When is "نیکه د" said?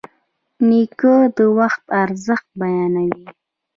0.67-1.39